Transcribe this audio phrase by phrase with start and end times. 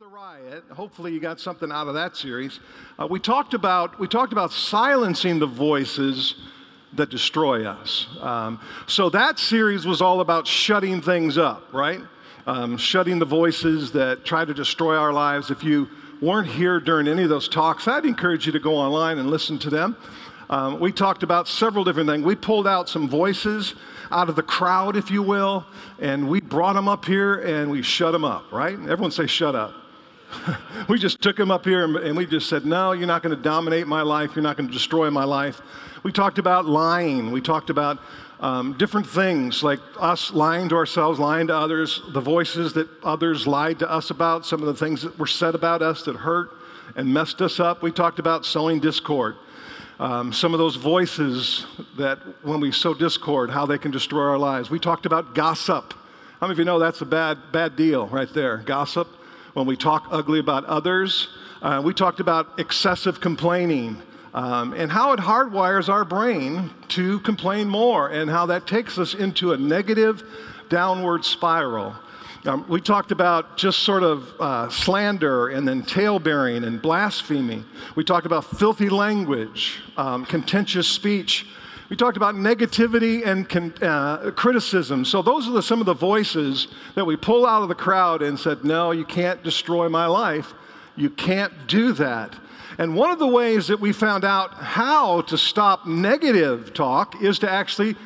[0.00, 0.62] the riot.
[0.70, 2.60] Hopefully, you got something out of that series.
[3.00, 6.36] Uh, we talked about we talked about silencing the voices
[6.92, 8.06] that destroy us.
[8.20, 12.00] Um, so that series was all about shutting things up, right?
[12.46, 15.50] Um, shutting the voices that try to destroy our lives.
[15.50, 15.88] If you
[16.22, 19.58] weren't here during any of those talks, I'd encourage you to go online and listen
[19.58, 19.96] to them.
[20.48, 22.24] Um, we talked about several different things.
[22.24, 23.74] We pulled out some voices
[24.12, 25.66] out of the crowd, if you will,
[25.98, 28.74] and we brought them up here and we shut them up, right?
[28.74, 29.74] Everyone say, shut up.
[30.88, 33.36] we just took him up here and, and we just said, No, you're not going
[33.36, 34.34] to dominate my life.
[34.34, 35.60] You're not going to destroy my life.
[36.02, 37.32] We talked about lying.
[37.32, 37.98] We talked about
[38.40, 43.46] um, different things like us lying to ourselves, lying to others, the voices that others
[43.46, 46.50] lied to us about, some of the things that were said about us that hurt
[46.94, 47.82] and messed us up.
[47.82, 49.36] We talked about sowing discord.
[49.98, 54.38] Um, some of those voices that when we sow discord, how they can destroy our
[54.38, 54.70] lives.
[54.70, 55.92] We talked about gossip.
[56.40, 58.58] How many of you know that's a bad, bad deal right there?
[58.58, 59.08] Gossip
[59.58, 61.26] when we talk ugly about others.
[61.60, 64.00] Uh, we talked about excessive complaining
[64.32, 69.14] um, and how it hardwires our brain to complain more and how that takes us
[69.14, 70.22] into a negative
[70.68, 71.92] downward spiral.
[72.44, 77.64] Um, we talked about just sort of uh, slander and then talebearing and blasphemy.
[77.96, 81.46] We talked about filthy language, um, contentious speech,
[81.88, 85.04] we talked about negativity and con- uh, criticism.
[85.04, 88.22] So, those are the, some of the voices that we pull out of the crowd
[88.22, 90.52] and said, No, you can't destroy my life.
[90.96, 92.34] You can't do that.
[92.76, 97.38] And one of the ways that we found out how to stop negative talk is
[97.40, 97.96] to actually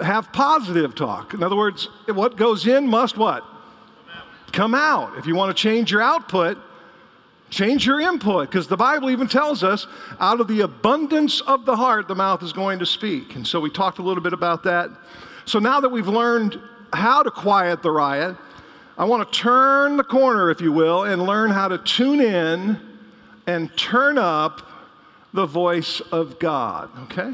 [0.00, 1.34] have positive talk.
[1.34, 3.44] In other words, what goes in must what?
[4.52, 5.16] Come out.
[5.18, 6.58] If you want to change your output,
[7.50, 9.86] Change your input because the Bible even tells us
[10.20, 13.36] out of the abundance of the heart, the mouth is going to speak.
[13.36, 14.90] And so we talked a little bit about that.
[15.46, 16.60] So now that we've learned
[16.92, 18.36] how to quiet the riot,
[18.98, 22.78] I want to turn the corner, if you will, and learn how to tune in
[23.46, 24.62] and turn up
[25.32, 27.30] the voice of God, okay?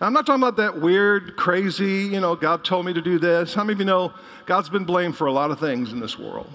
[0.00, 3.18] Now, I'm not talking about that weird, crazy, you know, God told me to do
[3.18, 3.54] this.
[3.54, 4.12] How many of you know
[4.44, 6.50] God's been blamed for a lot of things in this world?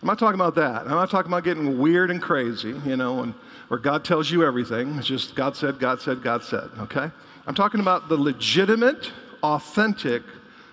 [0.00, 0.82] I'm not talking about that.
[0.82, 3.34] I'm not talking about getting weird and crazy, you know, and,
[3.68, 4.96] where God tells you everything.
[4.96, 7.10] It's just God said, God said, God said, okay?
[7.46, 10.22] I'm talking about the legitimate, authentic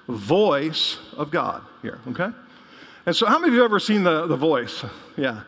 [0.07, 2.29] voice of God here, okay?
[3.05, 4.83] And so, how many of you ever seen the, the voice?
[5.17, 5.41] Yeah,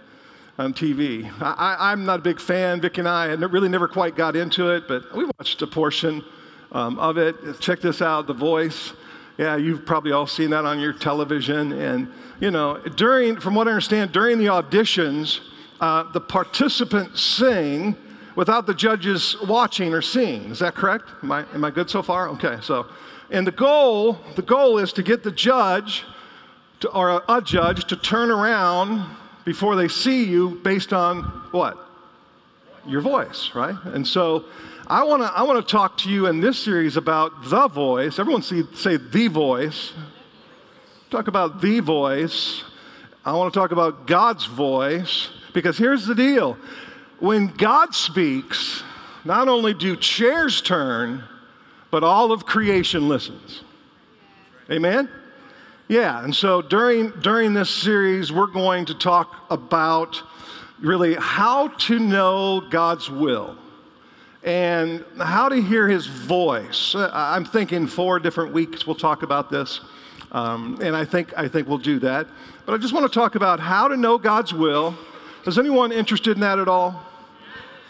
[0.60, 1.32] on TV.
[1.42, 2.82] I, am not a big fan.
[2.82, 6.24] Vic and I had really never quite got into it, but we watched a portion
[6.72, 7.60] um, of it.
[7.60, 8.94] Check this out The Voice.
[9.38, 11.72] Yeah, you've probably all seen that on your television.
[11.72, 15.42] And, you know, during, from what I understand, during the auditions,
[15.80, 17.96] uh, the participants sing
[18.36, 20.46] without the judges watching or seeing.
[20.52, 21.06] Is that correct?
[21.22, 22.30] Am I, am I good so far?
[22.30, 22.88] Okay, so,
[23.30, 26.04] and the goal, the goal is to get the judge
[26.80, 29.06] to, or a, a judge to turn around
[29.46, 31.78] before they see you based on what?
[32.88, 33.76] Your voice, right?
[33.86, 34.46] And so
[34.90, 38.20] I want to I want to talk to you in this series about the voice.
[38.20, 39.92] Everyone see, say the voice.
[41.10, 42.64] Talk about the voice.
[43.26, 46.58] I want to talk about God's voice because here's the deal.
[47.20, 48.82] When God speaks,
[49.26, 51.22] not only do chairs turn,
[51.92, 53.64] but all of creation listens.
[54.72, 55.10] Amen?
[55.90, 60.22] Yeah, and so during, during this series, we're going to talk about
[60.80, 63.58] really how to know God's will
[64.48, 66.96] and how to hear his voice.
[66.96, 69.82] Uh, I'm thinking four different weeks we'll talk about this,
[70.32, 72.28] um, and I think, I think we'll do that.
[72.66, 74.98] But I just want to talk about how to know God's will.
[75.46, 77.04] Is anyone interested in that at all?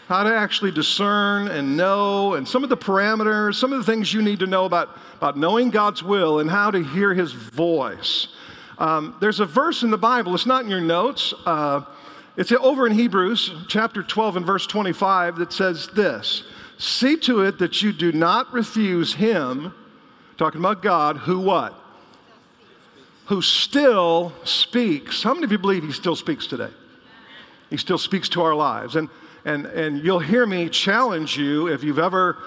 [0.08, 4.12] How to actually discern and know, and some of the parameters, some of the things
[4.12, 8.34] you need to know about, about knowing God's will and how to hear his voice.
[8.78, 11.32] Um, there's a verse in the Bible, it's not in your notes.
[11.46, 11.82] Uh,
[12.38, 16.44] it's over in Hebrews chapter 12 and verse 25 that says this
[16.78, 19.74] See to it that you do not refuse him,
[20.36, 21.74] talking about God, who what?
[23.26, 25.24] Who still speaks.
[25.24, 26.70] How many of you believe he still speaks today?
[27.70, 28.94] He still speaks to our lives.
[28.94, 29.08] And,
[29.44, 32.38] and, and you'll hear me challenge you if you've ever,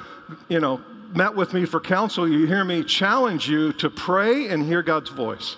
[0.48, 0.80] you know,
[1.14, 5.10] met with me for counsel, you hear me challenge you to pray and hear God's
[5.10, 5.58] voice.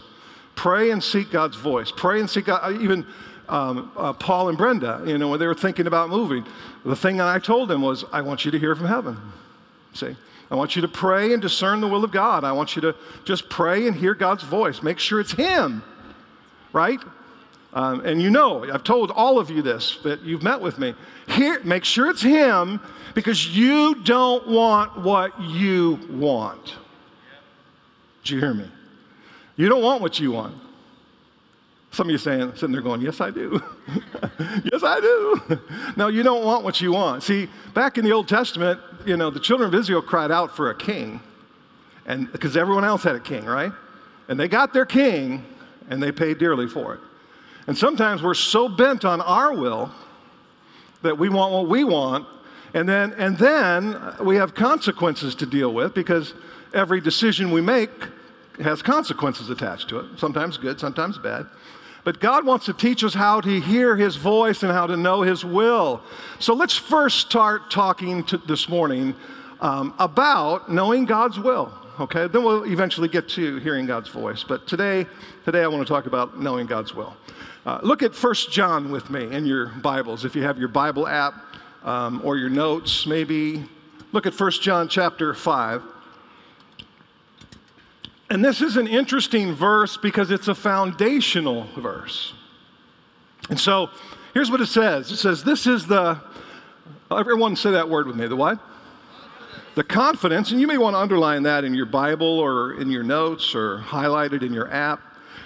[0.55, 1.91] Pray and seek God's voice.
[1.91, 2.81] Pray and seek God.
[2.81, 3.05] Even
[3.49, 6.45] um, uh, Paul and Brenda, you know, when they were thinking about moving,
[6.85, 9.17] the thing that I told them was, I want you to hear from heaven.
[9.93, 10.15] See?
[10.49, 12.43] I want you to pray and discern the will of God.
[12.43, 12.95] I want you to
[13.25, 14.83] just pray and hear God's voice.
[14.83, 15.83] Make sure it's Him,
[16.71, 16.99] right?
[17.73, 20.93] Um, and you know, I've told all of you this that you've met with me.
[21.27, 22.79] Here, make sure it's Him
[23.15, 26.75] because you don't want what you want.
[28.23, 28.69] Do you hear me?
[29.55, 30.55] You don't want what you want.
[31.93, 33.61] Some of you saying, sitting there going, Yes, I do.
[34.71, 35.59] yes, I do.
[35.95, 37.21] no, you don't want what you want.
[37.21, 40.71] See, back in the Old Testament, you know, the children of Israel cried out for
[40.71, 41.21] a king,
[42.07, 43.71] and because everyone else had a king, right?
[44.27, 45.45] And they got their king,
[45.87, 46.99] and they paid dearly for it.
[47.67, 49.91] And sometimes we're so bent on our will
[51.03, 52.25] that we want what we want,
[52.73, 56.33] and then and then we have consequences to deal with because
[56.73, 57.91] every decision we make
[58.63, 60.05] has consequences attached to it.
[60.17, 61.45] Sometimes good, sometimes bad.
[62.03, 65.21] But God wants to teach us how to hear His voice and how to know
[65.21, 66.01] His will.
[66.39, 69.15] So let's first start talking to, this morning
[69.61, 71.71] um, about knowing God's will.
[71.99, 74.43] Okay, then we'll eventually get to hearing God's voice.
[74.43, 75.05] But today,
[75.45, 77.15] today I want to talk about knowing God's will.
[77.65, 80.25] Uh, look at First John with me in your Bibles.
[80.25, 81.35] If you have your Bible app
[81.83, 83.63] um, or your notes, maybe
[84.11, 85.92] look at First John chapter 5.
[88.29, 92.33] And this is an interesting verse because it's a foundational verse.
[93.49, 93.89] And so
[94.33, 96.19] here's what it says it says, This is the,
[97.11, 98.59] everyone say that word with me, the what?
[99.75, 103.03] The confidence, and you may want to underline that in your Bible or in your
[103.03, 105.01] notes or highlight it in your app.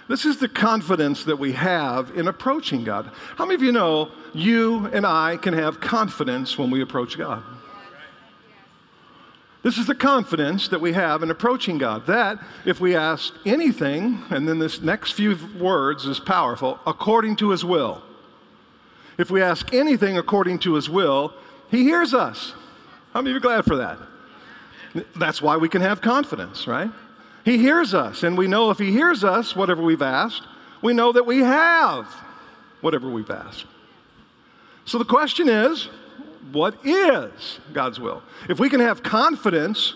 [0.09, 3.09] This is the confidence that we have in approaching God.
[3.35, 7.43] How many of you know you and I can have confidence when we approach God?
[9.67, 12.07] This is the confidence that we have in approaching God.
[12.07, 17.49] That if we ask anything, and then this next few words is powerful, according to
[17.49, 18.01] his will.
[19.17, 21.33] If we ask anything according to his will,
[21.69, 22.53] he hears us.
[23.11, 23.97] How many of you are glad for that?
[25.17, 26.89] That's why we can have confidence, right?
[27.43, 30.43] He hears us, and we know if he hears us, whatever we've asked,
[30.81, 32.05] we know that we have
[32.79, 33.65] whatever we've asked.
[34.85, 35.89] So the question is,
[36.51, 38.23] what is God's will.
[38.49, 39.93] If we can have confidence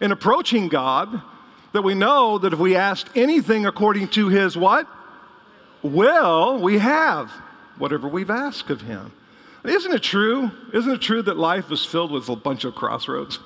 [0.00, 1.22] in approaching God,
[1.72, 4.86] that we know that if we ask anything according to his what?
[5.82, 7.30] Will, we have
[7.78, 9.12] whatever we've asked of him.
[9.64, 10.50] Isn't it true?
[10.72, 13.40] Isn't it true that life is filled with a bunch of crossroads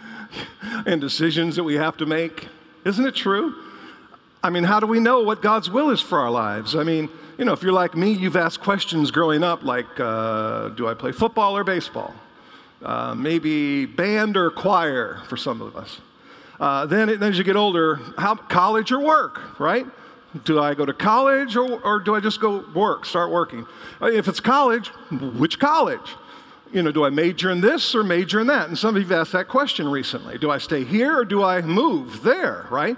[0.86, 2.48] and decisions that we have to make?
[2.84, 3.54] Isn't it true?
[4.42, 6.76] I mean, how do we know what God's will is for our lives?
[6.76, 7.08] I mean,
[7.38, 10.94] you know, if you're like me, you've asked questions growing up like, uh, do I
[10.94, 12.14] play football or baseball?
[12.82, 16.00] Uh, maybe band or choir for some of us.
[16.58, 19.86] Uh, then, then as you get older, how, college or work, right?
[20.44, 23.66] Do I go to college or, or do I just go work, start working?
[24.00, 24.88] Uh, if it's college,
[25.38, 26.14] which college?
[26.72, 28.68] You know, do I major in this or major in that?
[28.68, 30.36] And some of you have asked that question recently.
[30.38, 32.96] Do I stay here or do I move there, right?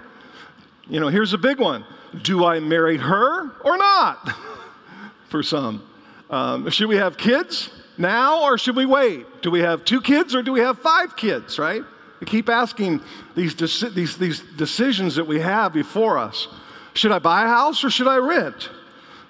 [0.89, 1.85] You know, here's a big one
[2.23, 4.31] do I marry her or not?
[5.29, 5.87] For some.
[6.29, 7.69] Um, should we have kids
[7.99, 9.41] now or should we wait?
[9.43, 11.83] Do we have two kids or do we have five kids, right?
[12.19, 13.01] We keep asking
[13.35, 16.47] these, deci- these, these decisions that we have before us.
[16.93, 18.69] Should I buy a house or should I rent?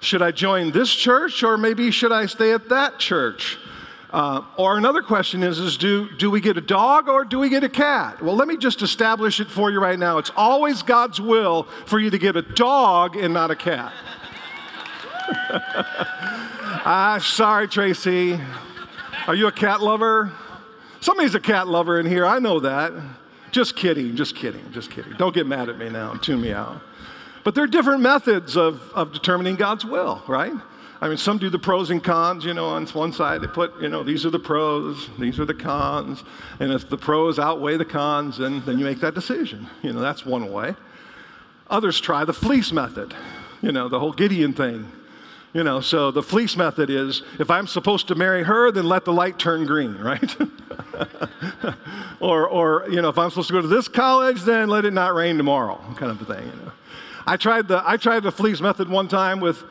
[0.00, 3.58] Should I join this church or maybe should I stay at that church?
[4.12, 7.48] Uh, or another question is, is do, do we get a dog or do we
[7.48, 8.20] get a cat?
[8.20, 10.18] Well, let me just establish it for you right now.
[10.18, 13.92] It's always God's will for you to get a dog and not a cat.
[16.84, 18.40] ah, sorry, Tracy.
[19.28, 20.32] Are you a cat lover?
[21.00, 22.26] Somebody's a cat lover in here.
[22.26, 22.92] I know that.
[23.52, 25.12] Just kidding, just kidding, just kidding.
[25.18, 26.80] Don't get mad at me now tune me out.
[27.44, 30.52] But there are different methods of, of determining God's will, right?
[31.02, 33.80] I mean, some do the pros and cons, you know, on one side they put,
[33.80, 36.22] you know, these are the pros, these are the cons.
[36.58, 39.66] And if the pros outweigh the cons, then, then you make that decision.
[39.82, 40.74] You know, that's one way.
[41.70, 43.14] Others try the fleece method,
[43.62, 44.92] you know, the whole Gideon thing.
[45.54, 49.04] You know, so the fleece method is if I'm supposed to marry her, then let
[49.04, 50.36] the light turn green, right?
[52.20, 54.92] or, or, you know, if I'm supposed to go to this college, then let it
[54.92, 56.72] not rain tomorrow, kind of a thing, you know.
[57.26, 59.64] I tried the, I tried the fleece method one time with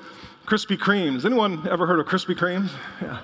[0.50, 1.26] Krispy Kremes.
[1.26, 2.72] Anyone ever heard of Krispy Kremes?
[3.00, 3.20] Yeah.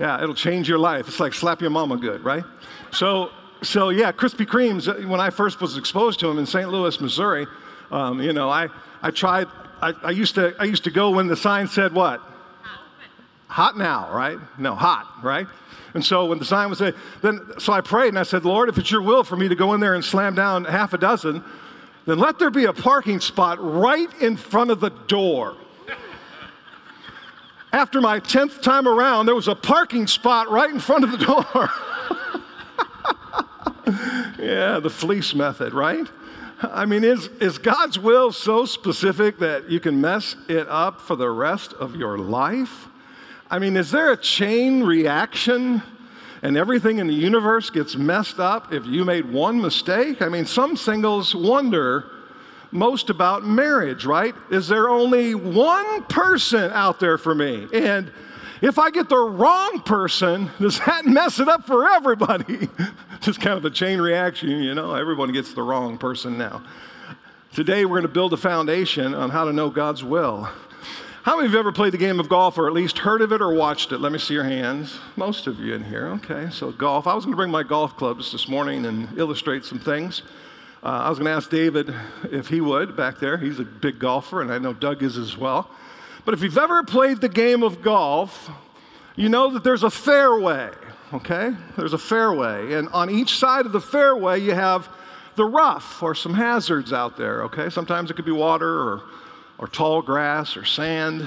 [0.00, 1.06] Yeah, it'll change your life.
[1.06, 2.42] It's like slap your mama good, right?
[2.90, 3.30] So,
[3.62, 6.68] so yeah, Krispy Kremes, uh, when I first was exposed to them in St.
[6.68, 7.46] Louis, Missouri,
[7.92, 8.66] um, you know, I,
[9.00, 9.46] I tried,
[9.80, 12.20] I, I, used to, I used to go when the sign said what?
[13.46, 14.38] Hot now, right?
[14.58, 15.46] No, hot, right?
[15.94, 18.68] And so when the sign was say, then, so I prayed and I said, Lord,
[18.68, 20.98] if it's your will for me to go in there and slam down half a
[20.98, 21.44] dozen,
[22.06, 25.56] then let there be a parking spot right in front of the door.
[27.76, 31.18] After my 10th time around, there was a parking spot right in front of the
[31.18, 31.70] door.
[34.42, 36.08] yeah, the fleece method, right?
[36.62, 41.16] I mean, is, is God's will so specific that you can mess it up for
[41.16, 42.88] the rest of your life?
[43.50, 45.82] I mean, is there a chain reaction
[46.40, 50.22] and everything in the universe gets messed up if you made one mistake?
[50.22, 52.10] I mean, some singles wonder
[52.76, 54.34] most about marriage, right?
[54.50, 57.66] Is there only one person out there for me?
[57.72, 58.12] And
[58.62, 62.68] if I get the wrong person, does that mess it up for everybody?
[63.20, 66.62] Just kind of a chain reaction, you know, everyone gets the wrong person now.
[67.54, 70.48] Today, we're going to build a foundation on how to know God's will.
[71.22, 73.20] How many of you have ever played the game of golf or at least heard
[73.20, 73.98] of it or watched it?
[73.98, 74.98] Let me see your hands.
[75.16, 76.06] Most of you in here.
[76.08, 77.06] Okay, so golf.
[77.08, 80.22] I was going to bring my golf clubs this morning and illustrate some things.
[80.86, 81.92] Uh, I was going to ask David
[82.30, 83.36] if he would back there.
[83.36, 85.68] He's a big golfer, and I know Doug is as well.
[86.24, 88.48] But if you've ever played the game of golf,
[89.16, 90.70] you know that there's a fairway,
[91.12, 91.50] okay?
[91.76, 92.74] There's a fairway.
[92.74, 94.88] And on each side of the fairway, you have
[95.34, 97.68] the rough or some hazards out there, okay?
[97.68, 99.02] Sometimes it could be water or,
[99.58, 101.26] or tall grass or sand.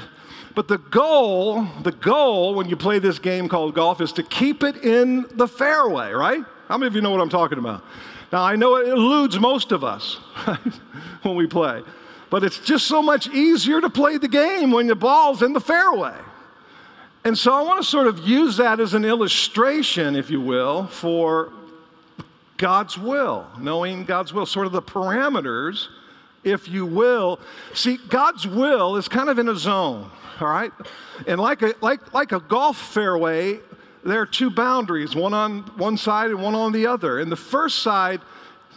[0.56, 4.64] But the goal, the goal when you play this game called golf is to keep
[4.64, 6.46] it in the fairway, right?
[6.70, 7.84] How many of you know what I'm talking about?
[8.32, 10.16] Now, I know it eludes most of us
[11.24, 11.82] when we play.
[12.30, 15.60] But it's just so much easier to play the game when the ball's in the
[15.60, 16.16] fairway.
[17.24, 20.88] And so I want to sort of use that as an illustration, if you will,
[20.88, 21.52] for
[22.58, 25.88] God's will, knowing God's will, sort of the parameters,
[26.44, 27.40] if you will.
[27.74, 30.10] See, God's will is kind of in a zone,
[30.40, 30.72] all right?
[31.28, 33.60] And like a, like, like a golf fairway,
[34.10, 37.20] there are two boundaries, one on one side and one on the other.
[37.20, 38.22] And the first side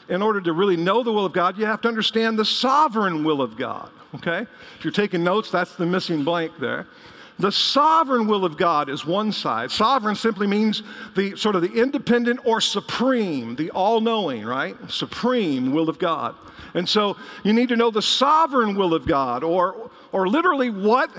[0.08, 3.24] in order to really know the will of God, you have to understand the sovereign
[3.24, 3.90] will of God.
[4.16, 4.46] Okay?
[4.78, 6.86] If you're taking notes, that's the missing blank there.
[7.38, 9.70] The sovereign will of God is one side.
[9.70, 10.82] Sovereign simply means
[11.16, 14.76] the sort of the independent or supreme, the all knowing, right?
[14.90, 16.34] Supreme will of God.
[16.74, 21.10] And so you need to know the sovereign will of God, or, or literally what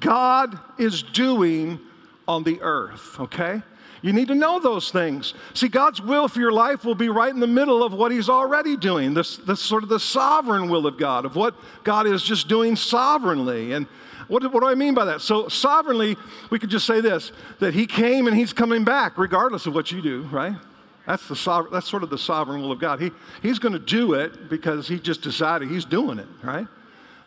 [0.00, 1.80] God is doing
[2.28, 3.62] on the earth, okay?
[4.02, 5.34] You need to know those things.
[5.54, 8.28] See, God's will for your life will be right in the middle of what He's
[8.28, 12.22] already doing, this, this sort of the sovereign will of God, of what God is
[12.22, 13.72] just doing sovereignly.
[13.72, 13.86] And
[14.28, 15.20] what, what do I mean by that?
[15.20, 16.16] So, sovereignly,
[16.50, 19.90] we could just say this that He came and He's coming back, regardless of what
[19.90, 20.54] you do, right?
[21.06, 23.00] That's, the sovereign, that's sort of the sovereign will of God.
[23.00, 23.10] He,
[23.42, 26.68] he's going to do it because He just decided He's doing it, right?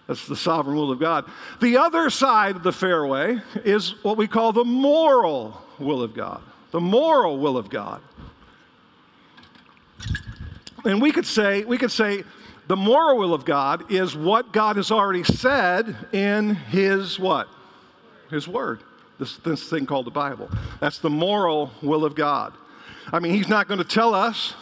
[0.08, 1.26] That's the sovereign will of God.
[1.62, 6.42] The other side of the fairway is what we call the moral will of God
[6.72, 8.02] the moral will of God.
[10.84, 12.24] And we could say, we could say
[12.68, 17.48] the moral will of God is what God has already said in his what?
[18.30, 18.82] His word.
[19.20, 20.50] This, this thing called the Bible.
[20.80, 22.54] That's the moral will of God.
[23.12, 24.56] I mean, he's not going to tell us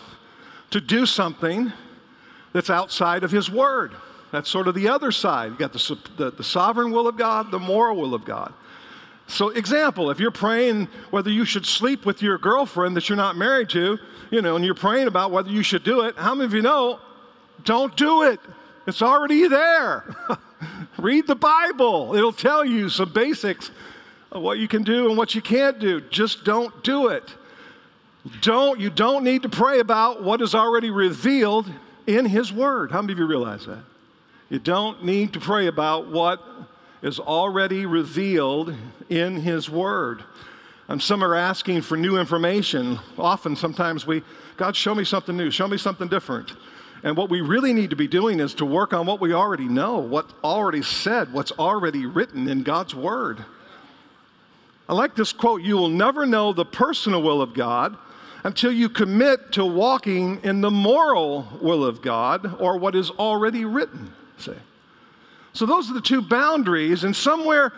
[0.71, 1.71] to do something
[2.51, 3.93] that's outside of his word.
[4.31, 5.49] That's sort of the other side.
[5.49, 8.53] You've got the, the, the sovereign will of God, the moral will of God.
[9.27, 13.37] So, example, if you're praying whether you should sleep with your girlfriend that you're not
[13.37, 13.99] married to,
[14.31, 16.61] you know, and you're praying about whether you should do it, how many of you
[16.61, 16.99] know,
[17.63, 18.39] don't do it?
[18.87, 20.15] It's already there.
[20.97, 23.69] Read the Bible, it'll tell you some basics
[24.31, 26.01] of what you can do and what you can't do.
[26.01, 27.35] Just don't do it.
[28.41, 31.71] Don't, you don't need to pray about what is already revealed
[32.05, 32.91] in His Word.
[32.91, 33.83] How many of you realize that?
[34.49, 36.43] You don't need to pray about what
[37.03, 38.73] is already revealed
[39.07, 40.23] in His Word.
[40.87, 42.99] And some are asking for new information.
[43.17, 44.23] Often, sometimes we,
[44.57, 46.53] God, show me something new, show me something different.
[47.03, 49.67] And what we really need to be doing is to work on what we already
[49.67, 53.45] know, what already said, what's already written in God's Word.
[54.89, 57.95] I like this quote You will never know the personal will of God
[58.43, 63.63] until you commit to walking in the moral will of God or what is already
[63.63, 64.13] written.
[64.39, 64.55] Say.
[65.53, 67.73] So those are the two boundaries, and somewhere,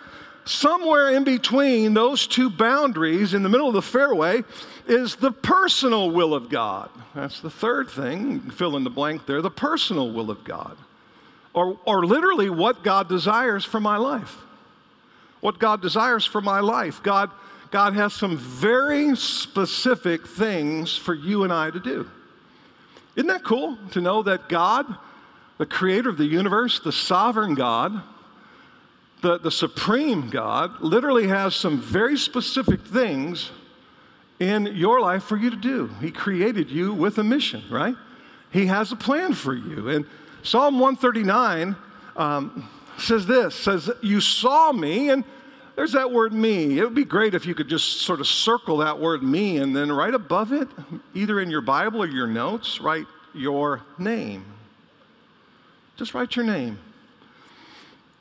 [0.45, 4.43] somewhere in between those two boundaries, in the middle of the fairway,
[4.87, 6.89] is the personal will of God.
[7.15, 8.51] That's the third thing.
[8.51, 9.41] Fill in the blank there.
[9.41, 10.77] The personal will of God,
[11.53, 14.37] or or literally what God desires for my life.
[15.39, 17.01] What God desires for my life.
[17.03, 17.31] God.
[17.71, 22.05] God has some very specific things for you and I to do.
[23.15, 24.93] Isn't that cool to know that God
[25.61, 28.01] the creator of the universe, the sovereign God,
[29.21, 33.51] the, the supreme God, literally has some very specific things
[34.39, 35.85] in your life for you to do.
[36.01, 37.93] He created you with a mission, right?
[38.49, 39.89] He has a plan for you.
[39.89, 40.07] And
[40.41, 41.75] Psalm 139
[42.15, 45.23] um, says this says, You saw me, and
[45.75, 46.79] there's that word me.
[46.79, 49.75] It would be great if you could just sort of circle that word me, and
[49.75, 50.69] then right above it,
[51.13, 54.43] either in your Bible or your notes, write your name.
[56.01, 56.79] Just write your name.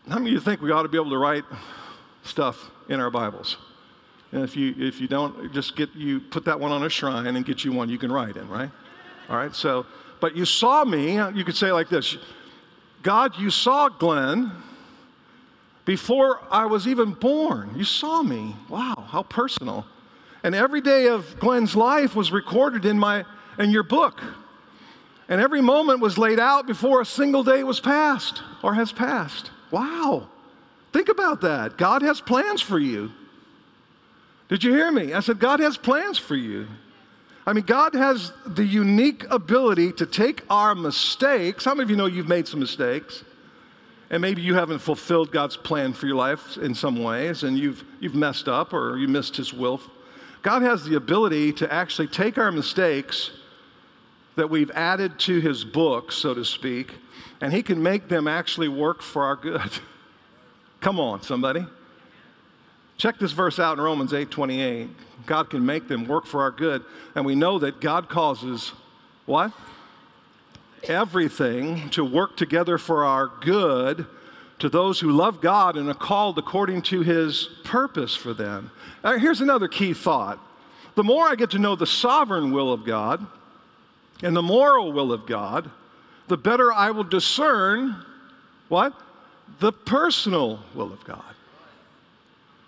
[0.07, 1.45] How many of you think we ought to be able to write
[2.23, 3.57] stuff in our Bibles?
[4.33, 7.27] And if you if you don't, just get you put that one on a shrine
[7.27, 8.69] and get you one you can write in, right?
[9.31, 9.55] All right.
[9.57, 9.87] So,
[10.21, 11.15] but you saw me.
[11.15, 12.19] You could say like this:
[13.03, 14.53] God, you saw Glenn
[15.87, 17.71] before I was even born.
[17.75, 18.57] You saw me.
[18.69, 19.87] Wow, how personal.
[20.43, 23.25] And every day of Glenn's life was recorded in my
[23.59, 24.21] in your book.
[25.31, 29.53] And every moment was laid out before a single day was passed or has passed.
[29.71, 30.29] Wow.
[30.93, 31.79] Think about that.
[31.79, 33.13] God has plans for you.
[34.49, 35.15] Did you hear me?
[35.15, 36.67] I said, God has plans for you.
[37.47, 41.65] I mean, God has the unique ability to take our mistakes.
[41.65, 43.23] How many of you know you've made some mistakes?
[44.11, 47.85] And maybe you haven't fulfilled God's plan for your life in some ways, and you've,
[48.01, 49.81] you've messed up or you missed His will.
[50.43, 53.31] God has the ability to actually take our mistakes
[54.37, 56.93] that we've added to His book, so to speak,
[57.41, 59.71] and He can make them actually work for our good.
[60.81, 61.67] Come on, somebody.
[62.97, 64.89] Check this verse out in Romans 8 28.
[65.27, 66.85] God can make them work for our good.
[67.15, 68.73] And we know that God causes
[69.27, 69.53] what?
[70.85, 74.07] Everything to work together for our good
[74.59, 78.71] to those who love God and are called according to his purpose for them.
[79.03, 80.39] Now, here's another key thought.
[80.95, 83.27] The more I get to know the sovereign will of God
[84.23, 85.71] and the moral will of God,
[86.29, 88.05] the better I will discern
[88.69, 88.95] what?
[89.59, 91.25] The personal will of God.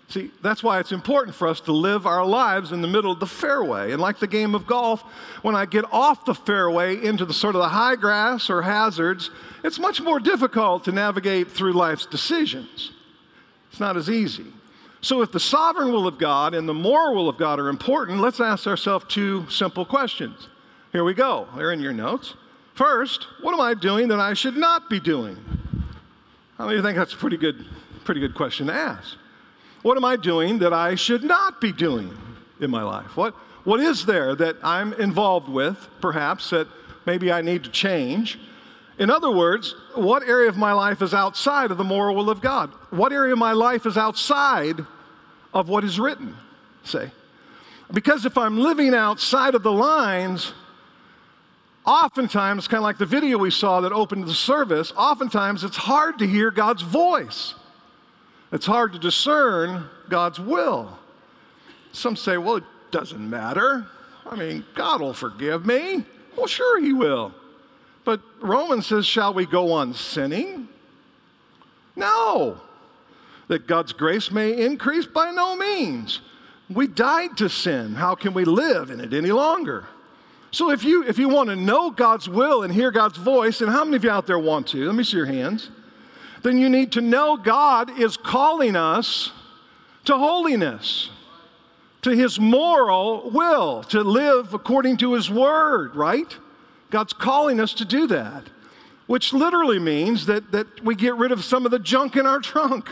[0.09, 3.19] See, that's why it's important for us to live our lives in the middle of
[3.19, 3.93] the fairway.
[3.93, 5.01] And like the game of golf,
[5.41, 9.31] when I get off the fairway into the sort of the high grass or hazards,
[9.63, 12.91] it's much more difficult to navigate through life's decisions.
[13.71, 14.45] It's not as easy.
[15.01, 18.19] So if the sovereign will of God and the moral will of God are important,
[18.19, 20.47] let's ask ourselves two simple questions.
[20.93, 21.47] Here we go.
[21.57, 22.35] They're in your notes.
[22.75, 25.35] First, what am I doing that I should not be doing?
[26.55, 27.65] How many of you think that's a pretty good,
[28.05, 29.17] pretty good question to ask?
[29.81, 32.15] What am I doing that I should not be doing
[32.61, 33.17] in my life?
[33.17, 33.33] What,
[33.63, 36.67] what is there that I'm involved with, perhaps, that
[37.07, 38.37] maybe I need to change?
[38.99, 42.39] In other words, what area of my life is outside of the moral will of
[42.39, 42.71] God?
[42.91, 44.85] What area of my life is outside
[45.55, 46.35] of what is written,
[46.83, 47.09] say?
[47.91, 50.53] Because if I'm living outside of the lines,
[51.85, 56.19] oftentimes, kind of like the video we saw that opened the service, oftentimes it's hard
[56.19, 57.55] to hear God's voice.
[58.51, 60.97] It's hard to discern God's will.
[61.91, 63.87] Some say, well, it doesn't matter.
[64.25, 66.05] I mean, God will forgive me.
[66.37, 67.33] Well, sure, He will.
[68.05, 70.67] But Romans says, shall we go on sinning?
[71.95, 72.59] No.
[73.47, 75.05] That God's grace may increase?
[75.05, 76.21] By no means.
[76.69, 77.95] We died to sin.
[77.95, 79.85] How can we live in it any longer?
[80.53, 83.69] So if you if you want to know God's will and hear God's voice, and
[83.69, 84.85] how many of you out there want to?
[84.85, 85.69] Let me see your hands
[86.43, 89.31] then you need to know God is calling us
[90.05, 91.09] to holiness,
[92.01, 96.37] to His moral will, to live according to His word, right?
[96.91, 98.49] God's calling us to do that,
[99.07, 102.41] which literally means that, that we get rid of some of the junk in our
[102.41, 102.89] trunk.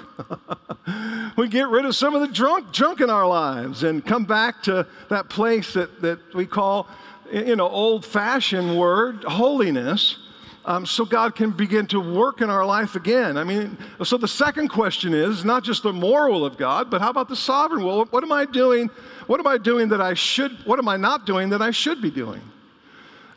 [1.38, 4.64] we get rid of some of the drunk, junk in our lives and come back
[4.64, 6.88] to that place that, that we call,
[7.32, 10.18] you know, old fashioned word, holiness
[10.66, 13.38] um, so God can begin to work in our life again.
[13.38, 17.10] I mean, so the second question is not just the moral of God, but how
[17.10, 18.06] about the sovereign will?
[18.06, 18.90] What am I doing?
[19.28, 22.02] What am I doing that I should, what am I not doing that I should
[22.02, 22.42] be doing?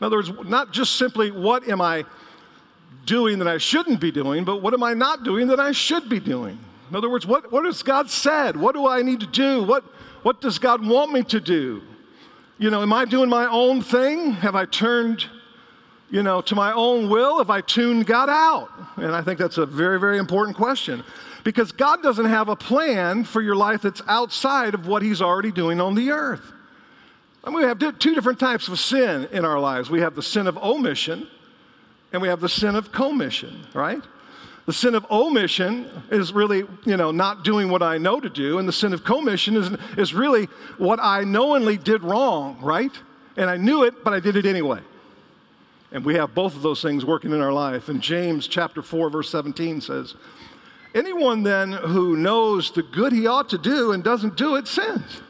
[0.00, 2.04] In other words, not just simply what am I
[3.06, 6.08] doing that I shouldn't be doing, but what am I not doing that I should
[6.08, 6.58] be doing?
[6.90, 8.56] In other words, what, what has God said?
[8.56, 9.62] What do I need to do?
[9.62, 9.84] What,
[10.22, 11.82] what does God want me to do?
[12.58, 14.32] You know, am I doing my own thing?
[14.32, 15.26] Have I turned
[16.10, 18.70] you know, to my own will Have I tuned God out?
[18.96, 21.02] And I think that's a very, very important question
[21.42, 25.50] because God doesn't have a plan for your life that's outside of what He's already
[25.50, 26.52] doing on the earth.
[27.42, 30.46] And we have two different types of sin in our lives we have the sin
[30.46, 31.26] of omission
[32.12, 34.02] and we have the sin of commission, right?
[34.66, 38.58] The sin of omission is really, you know, not doing what I know to do,
[38.58, 40.46] and the sin of commission is, is really
[40.78, 42.92] what I knowingly did wrong, right?
[43.36, 44.80] And I knew it, but I did it anyway.
[45.92, 47.88] And we have both of those things working in our life.
[47.88, 50.14] And James chapter 4, verse 17 says,
[50.94, 55.20] Anyone then who knows the good he ought to do and doesn't do it sins.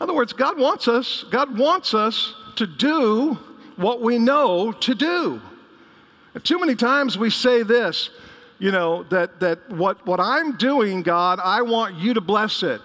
[0.00, 3.38] In other words, God wants us, God wants us to do
[3.76, 5.40] what we know to do.
[6.34, 8.10] And too many times we say this,
[8.60, 12.82] you know, that, that what, what I'm doing, God, I want you to bless it.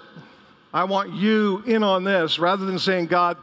[0.73, 3.37] I want you in on this, rather than saying, God,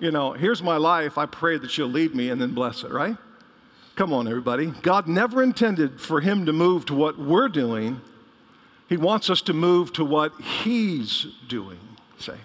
[0.00, 1.16] you know, here's my life.
[1.16, 3.16] I pray that you'll lead me and then bless it, right?
[3.94, 4.66] Come on, everybody.
[4.82, 8.00] God never intended for him to move to what we're doing.
[8.88, 11.78] He wants us to move to what he's doing,
[12.18, 12.36] say.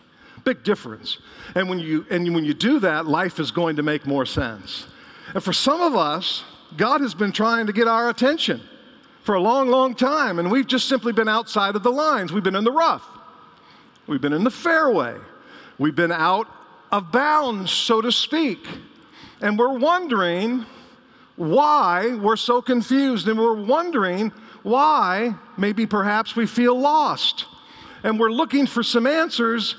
[0.43, 1.17] Big difference.
[1.55, 4.87] And when you and when you do that, life is going to make more sense.
[5.33, 6.43] And for some of us,
[6.77, 8.61] God has been trying to get our attention
[9.27, 12.31] for a long, long time, and we've just simply been outside of the lines.
[12.31, 13.03] We've been in the rough,
[14.07, 15.17] we've been in the fairway,
[15.77, 16.47] we've been out
[16.93, 18.65] of bounds, so to speak.
[19.41, 20.65] And we're wondering
[21.35, 24.31] why we're so confused, and we're wondering
[24.63, 27.47] why maybe perhaps we feel lost.
[28.03, 29.75] And we're looking for some answers,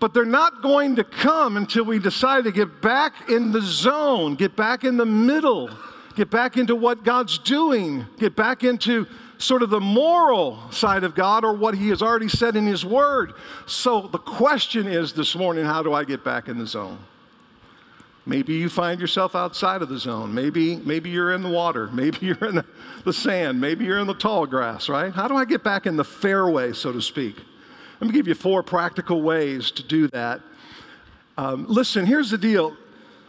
[0.00, 4.34] but they're not going to come until we decide to get back in the zone,
[4.34, 5.70] get back in the middle,
[6.16, 9.06] get back into what God's doing, get back into
[9.38, 12.84] sort of the moral side of God or what He has already said in His
[12.84, 13.32] Word.
[13.66, 16.98] So the question is this morning how do I get back in the zone?
[18.26, 20.32] Maybe you find yourself outside of the zone.
[20.32, 21.88] Maybe, maybe you're in the water.
[21.92, 22.64] Maybe you're in the,
[23.04, 23.60] the sand.
[23.60, 25.12] Maybe you're in the tall grass, right?
[25.12, 27.36] How do I get back in the fairway, so to speak?
[28.00, 30.40] Let me give you four practical ways to do that.
[31.36, 32.76] Um, listen, here's the deal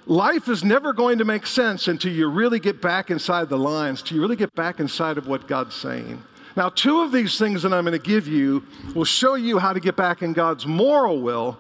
[0.06, 4.02] life is never going to make sense until you really get back inside the lines,
[4.02, 6.22] until you really get back inside of what God's saying.
[6.56, 8.64] Now, two of these things that I'm going to give you
[8.94, 11.60] will show you how to get back in God's moral will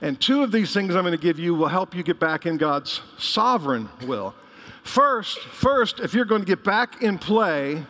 [0.00, 2.46] and two of these things I'm going to give you will help you get back
[2.46, 4.34] in God's sovereign will.
[4.84, 7.84] First, first, if you're going to get back in play,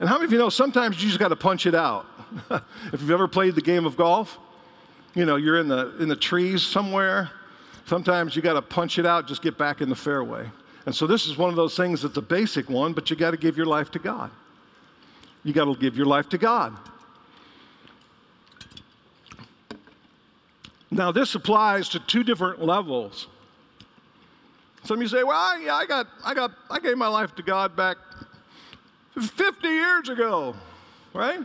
[0.00, 2.06] and how many of you know sometimes you just got to punch it out?
[2.50, 4.38] if you've ever played the game of golf,
[5.14, 7.30] you know, you're in the in the trees somewhere.
[7.88, 10.46] Sometimes you got to punch it out, just get back in the fairway.
[10.84, 13.30] And so this is one of those things that's a basic one, but you got
[13.30, 14.30] to give your life to God.
[15.42, 16.76] You got to give your life to God.
[20.90, 23.26] Now, this applies to two different levels.
[24.84, 27.42] Some of you say, well, yeah, I got, I got, I gave my life to
[27.42, 27.96] God back
[29.18, 30.54] 50 years ago,
[31.14, 31.40] right?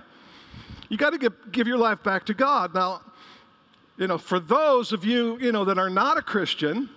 [0.89, 2.73] You got to give your life back to God.
[2.73, 2.99] Now,
[3.97, 6.89] you know, for those of you, you know, that are not a Christian,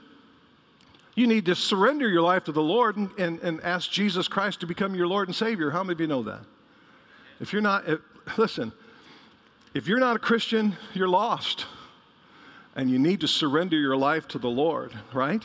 [1.14, 4.60] you need to surrender your life to the Lord and, and, and ask Jesus Christ
[4.60, 5.70] to become your Lord and Savior.
[5.70, 6.40] How many of you know that?
[7.40, 8.00] If you're not, if,
[8.38, 8.72] listen,
[9.74, 11.66] if you're not a Christian, you're lost
[12.74, 15.42] and you need to surrender your life to the Lord, right?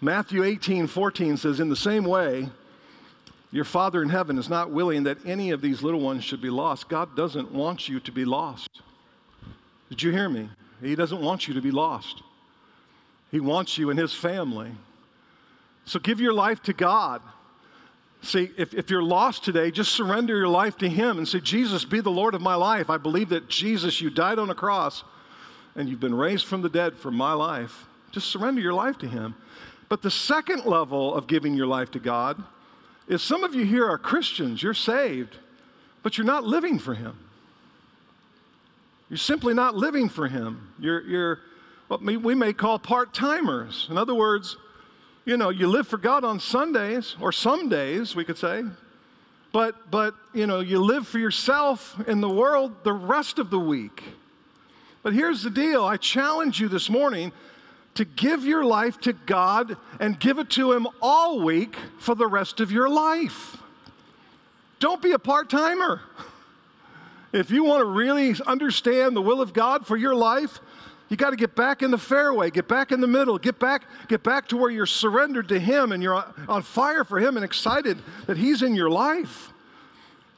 [0.00, 2.50] Matthew 18, 14 says, In the same way,
[3.50, 6.50] your Father in heaven is not willing that any of these little ones should be
[6.50, 6.88] lost.
[6.88, 8.68] God doesn't want you to be lost.
[9.88, 10.48] Did you hear me?
[10.80, 12.22] He doesn't want you to be lost.
[13.30, 14.70] He wants you in His family.
[15.84, 17.20] So give your life to God.
[18.22, 21.84] See, if, if you're lost today, just surrender your life to Him and say, Jesus,
[21.84, 22.88] be the Lord of my life.
[22.88, 25.04] I believe that Jesus, you died on a cross
[25.76, 29.08] and you've been raised from the dead for my life, just surrender your life to
[29.08, 29.34] Him.
[29.88, 32.42] But the second level of giving your life to God
[33.08, 35.36] is some of you here are Christians, you're saved,
[36.02, 37.18] but you're not living for Him.
[39.14, 40.72] You're simply not living for Him.
[40.76, 41.40] You're, you're
[41.86, 43.86] what we may call part timers.
[43.88, 44.56] In other words,
[45.24, 48.64] you know, you live for God on Sundays, or some days, we could say,
[49.52, 53.58] but, but you know, you live for yourself in the world the rest of the
[53.60, 54.02] week.
[55.04, 57.30] But here's the deal I challenge you this morning
[57.94, 62.26] to give your life to God and give it to Him all week for the
[62.26, 63.58] rest of your life.
[64.80, 66.00] Don't be a part timer.
[67.34, 70.60] If you want to really understand the will of God for your life,
[71.08, 73.82] you got to get back in the fairway, get back in the middle, get back,
[74.06, 77.44] get back to where you're surrendered to Him and you're on fire for Him and
[77.44, 79.52] excited that He's in your life.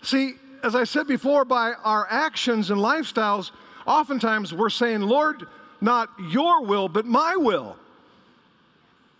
[0.00, 3.50] See, as I said before, by our actions and lifestyles,
[3.86, 5.46] oftentimes we're saying, Lord,
[5.82, 7.76] not your will, but my will.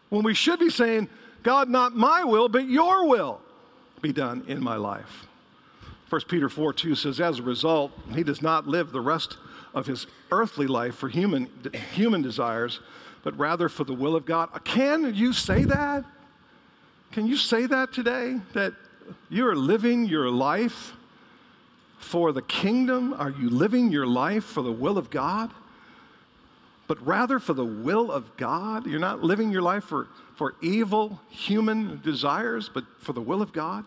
[0.09, 1.11] When we should be saying,
[1.43, 3.39] God, not my will, but your will
[4.01, 5.27] be done in my life.
[6.09, 9.37] 1 Peter 4 2 says, As a result, he does not live the rest
[9.75, 11.51] of his earthly life for human,
[11.92, 12.81] human desires,
[13.23, 14.49] but rather for the will of God.
[14.64, 16.05] Can you say that?
[17.12, 18.37] Can you say that today?
[18.55, 18.75] That
[19.29, 20.92] you are living your life
[21.99, 23.14] for the kingdom?
[23.14, 25.51] Are you living your life for the will of God?
[26.87, 28.87] But rather for the will of God?
[28.87, 33.53] You're not living your life for, for evil human desires, but for the will of
[33.53, 33.85] God?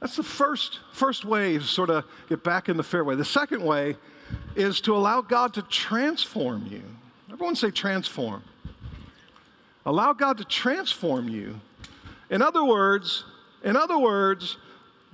[0.00, 3.14] That's the first, first way to sort of get back in the fairway.
[3.14, 3.96] The second way
[4.54, 6.82] is to allow God to transform you.
[7.30, 8.42] Everyone say transform.
[9.84, 11.60] Allow God to transform you.
[12.30, 13.24] In other words,
[13.62, 14.56] in other words,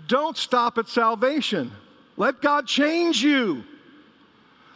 [0.06, 1.70] don't stop at salvation.
[2.16, 3.64] Let God change you.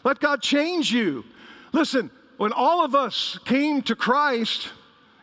[0.05, 1.25] Let God change you.
[1.73, 4.69] Listen, when all of us came to Christ,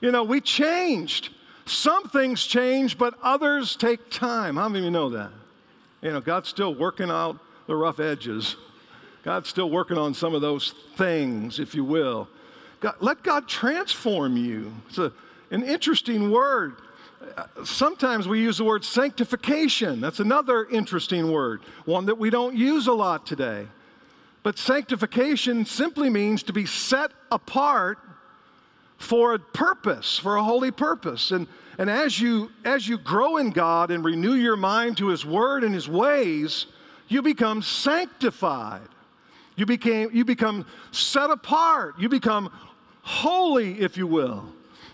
[0.01, 1.29] you know, we changed.
[1.65, 4.57] Some things change, but others take time.
[4.57, 5.31] How many of you know that?
[6.01, 8.57] You know, God's still working out the rough edges.
[9.23, 12.27] God's still working on some of those things, if you will.
[12.81, 14.73] God, let God transform you.
[14.89, 15.13] It's a,
[15.51, 16.75] an interesting word.
[17.63, 20.01] Sometimes we use the word sanctification.
[20.01, 23.65] That's another interesting word, one that we don't use a lot today.
[24.43, 27.97] But sanctification simply means to be set apart
[29.03, 31.31] for a purpose, for a holy purpose.
[31.31, 35.25] And, and as, you, as you grow in God and renew your mind to His
[35.25, 36.67] Word and His ways,
[37.09, 38.87] you become sanctified.
[39.55, 41.99] You, became, you become set apart.
[41.99, 42.49] You become
[43.01, 44.45] holy, if you will.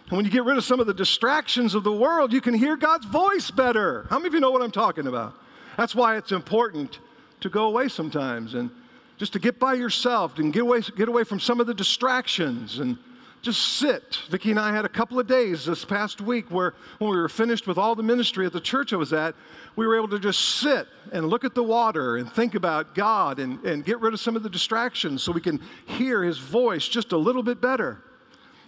[0.09, 2.55] And when you get rid of some of the distractions of the world, you can
[2.55, 4.07] hear God's voice better.
[4.09, 5.35] How many of you know what I'm talking about?
[5.77, 6.99] That's why it's important
[7.41, 8.71] to go away sometimes and
[9.17, 12.79] just to get by yourself and get away, get away from some of the distractions
[12.79, 12.97] and
[13.41, 14.19] just sit.
[14.29, 17.29] Vicki and I had a couple of days this past week where when we were
[17.29, 19.33] finished with all the ministry at the church I was at,
[19.75, 23.39] we were able to just sit and look at the water and think about God
[23.39, 26.87] and, and get rid of some of the distractions so we can hear his voice
[26.87, 28.03] just a little bit better.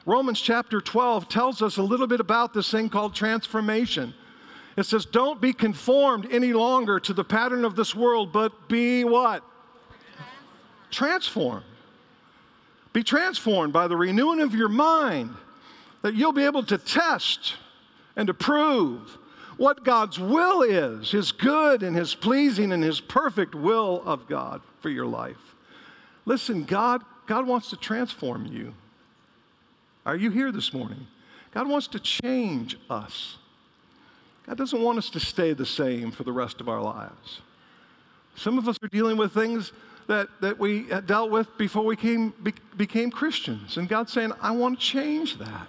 [0.05, 4.13] Romans chapter 12 tells us a little bit about this thing called transformation.
[4.77, 9.03] It says, Don't be conformed any longer to the pattern of this world, but be
[9.03, 9.43] what?
[10.89, 11.65] Transformed.
[12.93, 15.34] Be transformed by the renewing of your mind,
[16.01, 17.56] that you'll be able to test
[18.15, 19.17] and to prove
[19.58, 24.62] what God's will is, His good and His pleasing and His perfect will of God
[24.82, 25.38] for your life.
[26.25, 28.73] Listen, God, God wants to transform you.
[30.06, 31.08] Are you here this morning?
[31.51, 33.38] God wants to change us.
[34.47, 37.41] God doesn't want us to stay the same for the rest of our lives.
[38.36, 39.71] Some of us are dealing with things
[40.12, 43.78] that, that we uh, dealt with before we came, be, became Christians.
[43.78, 45.67] And God's saying, I want to change that.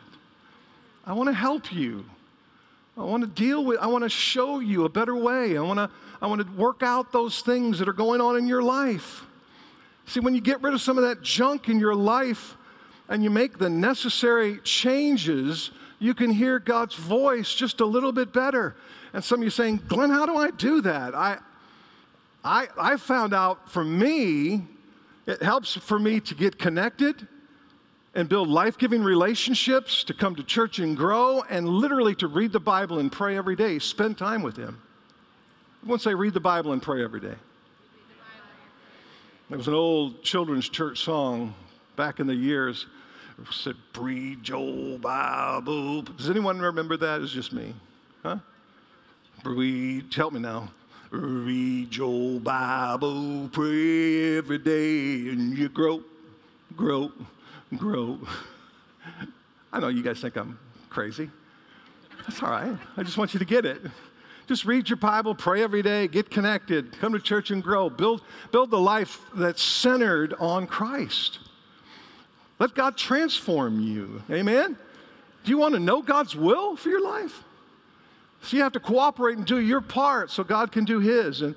[1.07, 2.05] I want to help you.
[2.97, 5.57] I want to deal with, I want to show you a better way.
[5.57, 5.89] I want to,
[6.21, 9.25] I want to work out those things that are going on in your life.
[10.07, 12.57] See, when you get rid of some of that junk in your life
[13.09, 18.33] and you make the necessary changes, you can hear God's voice just a little bit
[18.33, 18.75] better.
[19.13, 21.15] And some of you saying, Glenn, how do I do that?
[21.15, 21.39] I,
[22.45, 24.65] I, I found out for me,
[25.27, 27.27] it helps for me to get connected
[28.15, 32.53] and build life giving relationships, to come to church and grow, and literally to read
[32.53, 33.79] the Bible and pray every day.
[33.79, 34.81] Spend time with Him.
[35.83, 37.35] I won't say read the Bible and pray every day.
[39.49, 41.55] There was an old children's church song
[41.97, 42.87] back in the years.
[43.39, 46.03] It said, Read your Bible.
[46.03, 47.21] Does anyone remember that?
[47.21, 47.75] It's just me.
[48.23, 48.39] Huh?
[49.45, 50.71] Read, help me now.
[51.13, 56.03] Read your Bible, pray every day, and you grow,
[56.75, 57.13] grow,
[57.77, 58.19] grow.
[59.71, 61.29] I know you guys think I'm crazy.
[62.27, 62.79] That's all right.
[62.97, 63.83] I just want you to get it.
[64.47, 67.91] Just read your Bible, pray every day, get connected, come to church and grow.
[67.91, 71.41] Build, build the life that's centered on Christ.
[72.59, 74.23] Let God transform you.
[74.31, 74.79] Amen?
[75.45, 77.45] Do you want to know God's will for your life?
[78.43, 81.43] So you have to cooperate and do your part so God can do his.
[81.43, 81.55] And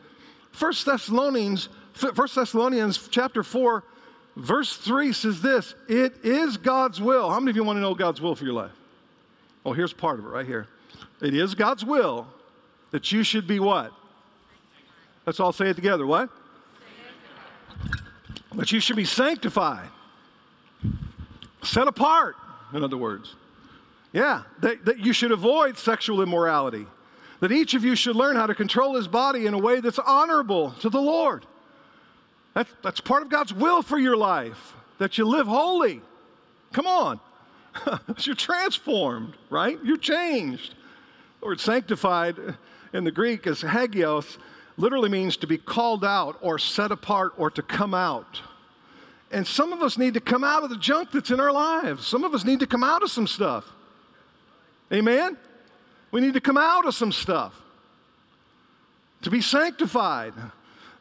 [0.58, 1.70] 1 Thessalonians,
[2.00, 3.84] 1 Thessalonians chapter 4,
[4.36, 7.30] verse 3 says this It is God's will.
[7.30, 8.72] How many of you want to know God's will for your life?
[9.66, 10.68] Oh, here's part of it right here.
[11.22, 12.28] It is God's will
[12.92, 13.92] that you should be what?
[15.26, 16.06] Let's all say it together.
[16.06, 16.30] What?
[18.54, 19.90] That you should be sanctified,
[21.64, 22.36] set apart,
[22.74, 23.36] in other words.
[24.16, 26.88] Yeah, that, that you should avoid sexual immorality.
[27.42, 30.00] That each of you should learn how to control his body in a way that's
[30.00, 31.46] honorable to the Lord.
[32.54, 36.02] That's, that's part of God's will for your life, that you live holy.
[36.72, 37.20] Come on.
[38.20, 39.78] You're transformed, right?
[39.84, 40.76] You're changed.
[41.42, 42.38] The word sanctified
[42.94, 44.38] in the Greek is hagios,
[44.78, 48.40] literally means to be called out or set apart or to come out.
[49.30, 52.08] And some of us need to come out of the junk that's in our lives.
[52.08, 53.75] Some of us need to come out of some stuff.
[54.92, 55.38] Amen?
[56.12, 57.54] We need to come out of some stuff
[59.24, 60.34] to be sanctified.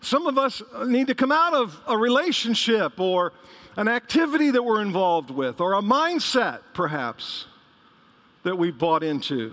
[0.01, 3.33] Some of us need to come out of a relationship or
[3.77, 7.47] an activity that we're involved with or a mindset, perhaps,
[8.43, 9.53] that we've bought into.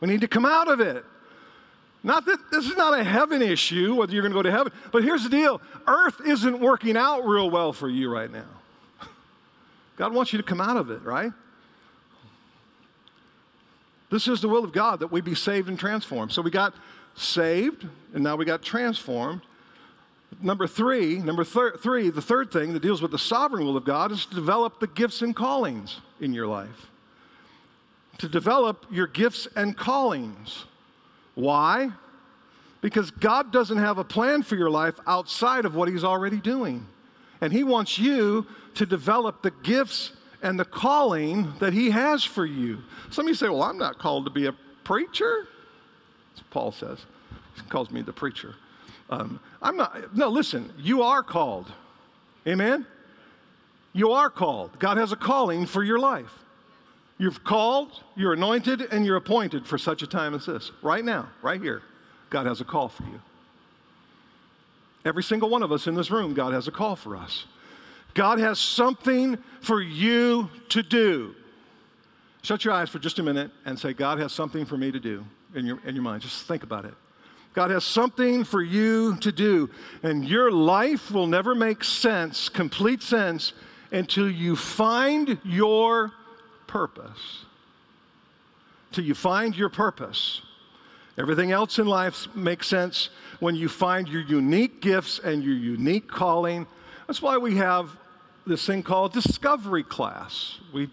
[0.00, 1.04] We need to come out of it.
[2.02, 4.72] Not that this is not a heaven issue, whether you're going to go to heaven,
[4.92, 8.46] but here's the deal earth isn't working out real well for you right now.
[9.96, 11.32] God wants you to come out of it, right?
[14.10, 16.32] This is the will of God that we be saved and transformed.
[16.32, 16.74] So we got
[17.14, 19.42] saved, and now we got transformed.
[20.40, 23.84] Number three, number thir- three, the third thing that deals with the sovereign will of
[23.84, 26.86] God is to develop the gifts and callings in your life.
[28.18, 30.64] To develop your gifts and callings.
[31.34, 31.90] Why?
[32.80, 36.86] Because God doesn't have a plan for your life outside of what He's already doing.
[37.40, 42.46] And He wants you to develop the gifts and the calling that He has for
[42.46, 42.78] you.
[43.10, 45.48] Some of you say, Well, I'm not called to be a preacher.
[46.34, 46.98] That's Paul says.
[47.56, 48.54] He calls me the preacher.
[49.10, 51.72] Um, I'm not, no, listen, you are called.
[52.46, 52.86] Amen?
[53.92, 54.78] You are called.
[54.78, 56.32] God has a calling for your life.
[57.18, 60.70] You're called, you're anointed, and you're appointed for such a time as this.
[60.82, 61.82] Right now, right here,
[62.30, 63.20] God has a call for you.
[65.04, 67.46] Every single one of us in this room, God has a call for us.
[68.18, 71.36] God has something for you to do.
[72.42, 74.98] Shut your eyes for just a minute and say, God has something for me to
[74.98, 76.22] do in your, in your mind.
[76.22, 76.94] Just think about it.
[77.54, 79.70] God has something for you to do,
[80.02, 83.52] and your life will never make sense, complete sense,
[83.92, 86.10] until you find your
[86.66, 87.44] purpose.
[88.90, 90.42] Till you find your purpose.
[91.16, 96.08] Everything else in life makes sense when you find your unique gifts and your unique
[96.08, 96.66] calling.
[97.06, 97.96] That's why we have
[98.48, 100.58] this thing called Discovery Class.
[100.72, 100.88] We,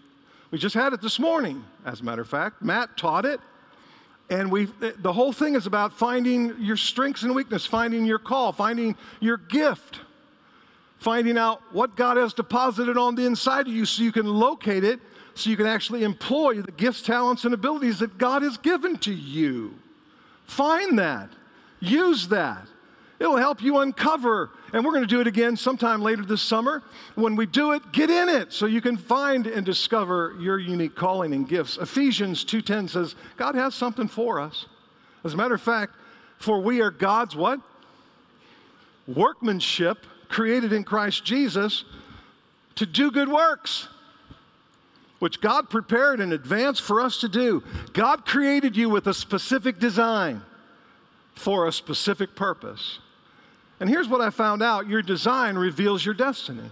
[0.50, 2.62] we just had it this morning, as a matter of fact.
[2.62, 3.40] Matt taught it.
[4.28, 8.52] And we, the whole thing is about finding your strengths and weakness, finding your call,
[8.52, 10.00] finding your gift,
[10.98, 14.82] finding out what God has deposited on the inside of you so you can locate
[14.84, 15.00] it,
[15.34, 19.12] so you can actually employ the gifts, talents, and abilities that God has given to
[19.12, 19.74] you.
[20.46, 21.30] Find that,
[21.80, 22.66] use that.
[23.18, 24.50] It'll help you uncover.
[24.72, 26.82] And we're going to do it again sometime later this summer.
[27.14, 30.94] When we do it, get in it so you can find and discover your unique
[30.94, 31.78] calling and gifts.
[31.78, 34.66] Ephesians 2:10 says, God has something for us.
[35.24, 35.94] As a matter of fact,
[36.38, 37.60] for we are God's what?
[39.06, 41.84] Workmanship created in Christ Jesus
[42.74, 43.88] to do good works
[45.18, 47.62] which God prepared in advance for us to do.
[47.92, 50.42] God created you with a specific design
[51.34, 52.98] for a specific purpose.
[53.78, 56.70] And here's what I found out your design reveals your destiny.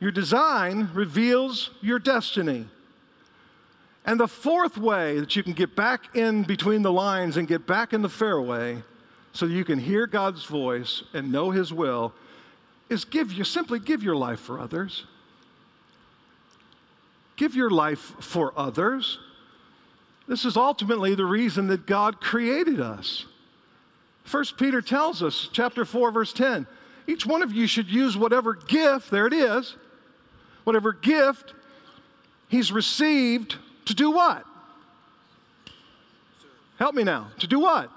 [0.00, 2.66] Your design reveals your destiny.
[4.04, 7.66] And the fourth way that you can get back in between the lines and get
[7.68, 8.82] back in the fairway
[9.32, 12.12] so you can hear God's voice and know His will
[12.88, 15.04] is give you simply give your life for others.
[17.36, 19.18] Give your life for others.
[20.26, 23.24] This is ultimately the reason that God created us.
[24.24, 26.66] First Peter tells us, chapter 4, verse 10,
[27.06, 29.76] each one of you should use whatever gift, there it is,
[30.64, 31.54] whatever gift
[32.48, 33.56] he's received
[33.86, 34.44] to do what?
[36.78, 37.28] Help me now.
[37.38, 37.90] To do what?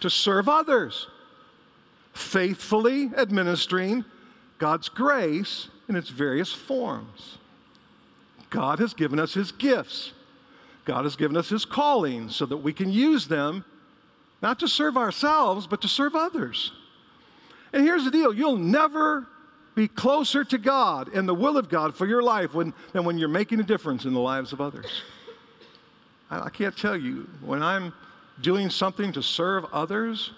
[0.00, 1.08] To serve others.
[2.12, 4.04] Faithfully administering
[4.58, 7.38] God's grace in its various forms.
[8.50, 10.12] God has given us his gifts.
[10.84, 13.64] God has given us his calling so that we can use them
[14.42, 16.72] not to serve ourselves, but to serve others.
[17.72, 19.26] And here's the deal you'll never
[19.74, 23.18] be closer to God and the will of God for your life when, than when
[23.18, 25.02] you're making a difference in the lives of others.
[26.30, 27.92] I, I can't tell you, when I'm
[28.40, 30.32] doing something to serve others,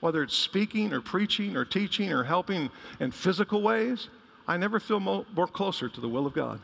[0.00, 4.08] whether it's speaking or preaching or teaching or helping in physical ways,
[4.46, 6.60] I never feel more, more closer to the will of God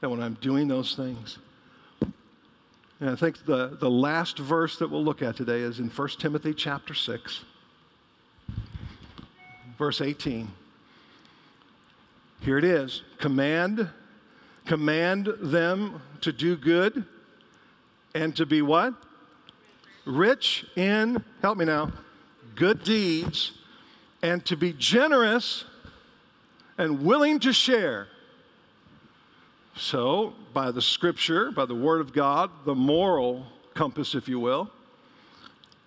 [0.00, 1.38] than when I'm doing those things.
[3.00, 6.08] And I think the, the last verse that we'll look at today is in 1
[6.18, 7.44] Timothy chapter 6,
[9.78, 10.50] verse 18.
[12.42, 13.02] Here it is.
[13.18, 13.88] Command,
[14.66, 17.06] command them to do good
[18.14, 18.92] and to be what?
[20.04, 21.92] Rich in, help me now,
[22.54, 23.52] good deeds,
[24.22, 25.64] and to be generous
[26.76, 28.08] and willing to share
[29.80, 34.70] so, by the scripture, by the word of God, the moral compass, if you will,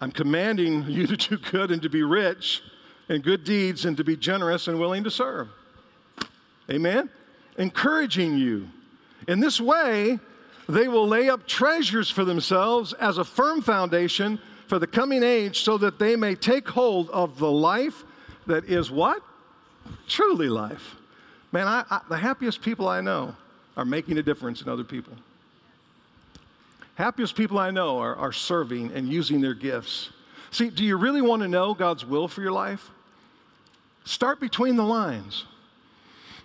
[0.01, 2.63] I'm commanding you to do good and to be rich
[3.07, 5.47] in good deeds and to be generous and willing to serve.
[6.71, 7.07] Amen?
[7.59, 8.67] Encouraging you.
[9.27, 10.17] In this way,
[10.67, 15.61] they will lay up treasures for themselves as a firm foundation for the coming age
[15.61, 18.03] so that they may take hold of the life
[18.47, 19.21] that is what?
[20.07, 20.95] Truly life.
[21.51, 23.35] Man, I, I, the happiest people I know
[23.75, 25.13] are making a difference in other people.
[26.95, 30.09] Happiest people I know are, are serving and using their gifts.
[30.51, 32.91] See, do you really want to know God's will for your life?
[34.05, 35.45] Start between the lines.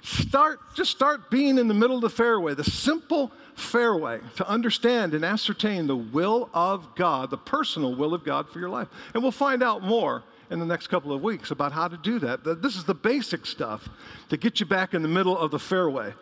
[0.02, 5.12] Start, just start being in the middle of the fairway, the simple fairway to understand
[5.12, 8.88] and ascertain the will of God, the personal will of God for your life.
[9.12, 12.18] And we'll find out more in the next couple of weeks about how to do
[12.20, 12.44] that.
[12.62, 13.88] This is the basic stuff
[14.30, 16.14] to get you back in the middle of the fairway.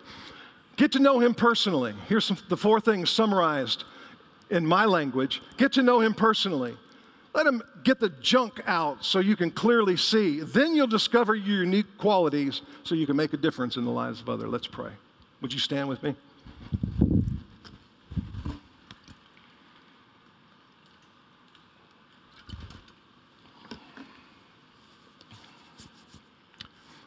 [0.77, 1.95] Get to know him personally.
[2.09, 3.85] Here's some, the four things summarized
[4.51, 5.43] in my language.
[5.57, 6.77] Get to know him personally.
[7.35, 10.41] let him get the junk out so you can clearly see.
[10.41, 14.20] Then you'll discover your unique qualities so you can make a difference in the lives
[14.20, 14.49] of others.
[14.49, 14.91] Let's pray.
[15.41, 16.14] Would you stand with me?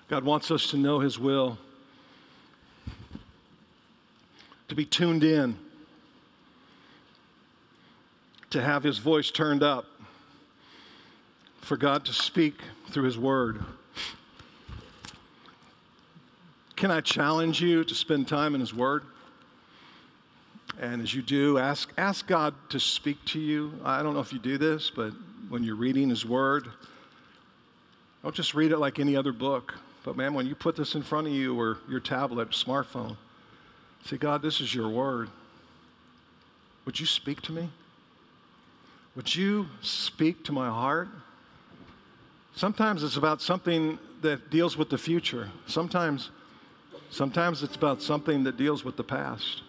[0.08, 1.60] God wants us to know His will,
[4.70, 5.58] to be tuned in,
[8.52, 9.86] to have His voice turned up,
[11.62, 12.56] for God to speak
[12.90, 13.64] through His Word.
[16.76, 19.04] Can I challenge you to spend time in His Word?
[20.80, 23.74] And as you do, ask, ask God to speak to you.
[23.84, 25.12] I don't know if you do this, but
[25.50, 26.68] when you're reading His Word,
[28.24, 29.74] don't just read it like any other book.
[30.04, 33.18] But man, when you put this in front of you or your tablet, smartphone,
[34.06, 35.30] say, God, this is your word.
[36.86, 37.70] Would you speak to me?
[39.16, 41.10] Would you speak to my heart?
[42.56, 45.50] Sometimes it's about something that deals with the future.
[45.68, 46.30] Sometimes,
[47.10, 49.62] sometimes it's about something that deals with the past.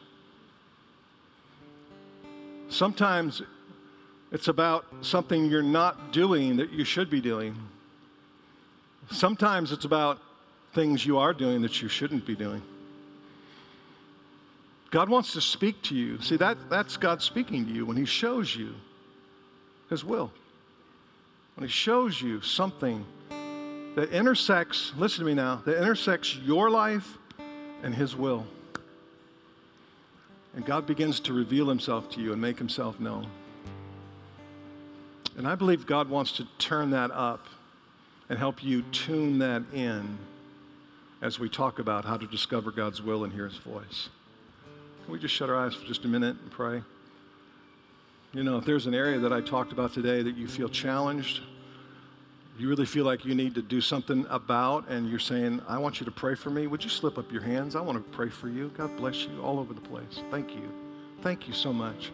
[2.68, 3.43] Sometimes
[4.33, 7.57] it's about something you're not doing that you should be doing.
[9.11, 10.18] Sometimes it's about
[10.72, 12.62] things you are doing that you shouldn't be doing.
[14.91, 16.20] God wants to speak to you.
[16.20, 18.74] See, that, that's God speaking to you when He shows you
[19.88, 20.32] His will.
[21.55, 23.05] When He shows you something
[23.95, 27.18] that intersects, listen to me now, that intersects your life
[27.82, 28.47] and His will.
[30.55, 33.28] And God begins to reveal Himself to you and make Himself known.
[35.36, 37.47] And I believe God wants to turn that up
[38.28, 40.18] and help you tune that in
[41.22, 44.09] as we talk about how to discover God's will and hear His voice.
[45.11, 46.83] We just shut our eyes for just a minute and pray?
[48.33, 51.41] You know, if there's an area that I talked about today that you feel challenged,
[52.57, 55.99] you really feel like you need to do something about, and you're saying, I want
[55.99, 57.75] you to pray for me, would you slip up your hands?
[57.75, 58.71] I want to pray for you.
[58.77, 60.23] God bless you all over the place.
[60.31, 60.71] Thank you.
[61.23, 62.13] Thank you so much.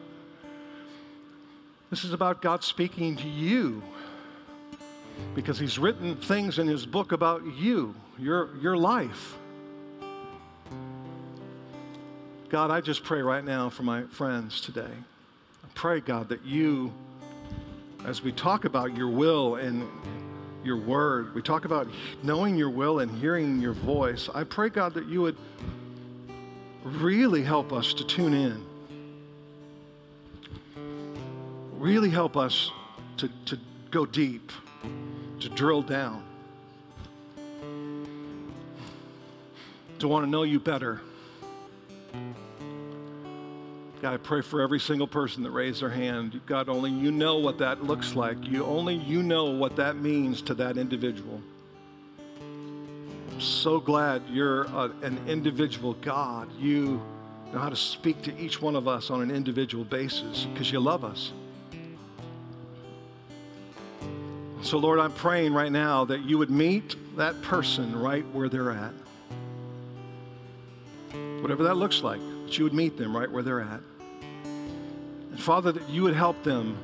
[1.90, 3.82] This is about God speaking to you
[5.34, 9.36] because he's written things in his book about you, your, your life.
[12.49, 14.82] God, I just pray right now for my friends today.
[14.82, 16.92] I pray, God, that you,
[18.05, 19.88] as we talk about your will and
[20.62, 21.88] your word, we talk about
[22.22, 24.28] knowing your will and hearing your voice.
[24.34, 25.36] I pray, God, that you would
[26.84, 28.64] really help us to tune in.
[31.72, 32.70] Really help us
[33.16, 33.59] to, to
[33.90, 34.53] go deep
[35.40, 36.22] to drill down,
[39.99, 41.01] to want to know you better.
[44.02, 46.40] God, I pray for every single person that raised their hand.
[46.46, 48.36] God, only you know what that looks like.
[48.44, 51.40] You only you know what that means to that individual.
[53.32, 56.48] I'm so glad you're a, an individual God.
[56.58, 57.02] You
[57.52, 60.78] know how to speak to each one of us on an individual basis because you
[60.78, 61.32] love us.
[64.62, 68.72] So, Lord, I'm praying right now that you would meet that person right where they're
[68.72, 68.92] at.
[71.47, 73.80] Whatever that looks like, that you would meet them right where they're at.
[75.30, 76.76] And Father, that you would help them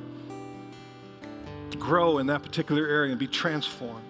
[1.77, 4.05] grow in that particular area and be transformed.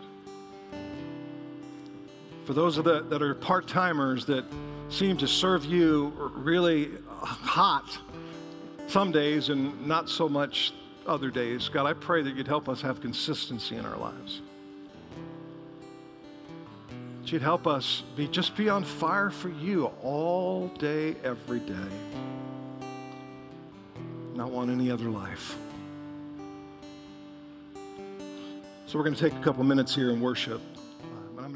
[2.46, 4.46] For those of the, that are part timers that
[4.90, 7.98] seem to serve you really hot
[8.86, 10.72] some days and not so much
[11.08, 11.68] other days.
[11.68, 14.43] God, I pray that you'd help us have consistency in our lives.
[17.34, 21.74] You'd help us be just be on fire for you all day, every day.
[24.36, 25.58] Not want any other life.
[28.86, 30.62] So we're going to take a couple minutes here and worship.
[31.40, 31.48] Uh,